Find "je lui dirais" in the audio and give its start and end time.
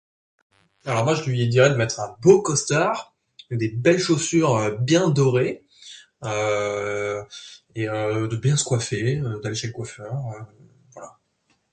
1.13-1.69